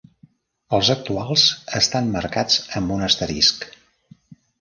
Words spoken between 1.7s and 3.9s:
estan marcats amb un asterisc.